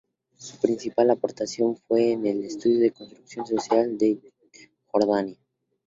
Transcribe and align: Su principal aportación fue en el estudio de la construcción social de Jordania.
Su 0.35 0.57
principal 0.57 1.11
aportación 1.11 1.77
fue 1.77 2.13
en 2.13 2.25
el 2.25 2.43
estudio 2.43 2.79
de 2.79 2.87
la 2.87 2.93
construcción 2.95 3.45
social 3.45 3.99
de 3.99 4.19
Jordania. 4.87 5.37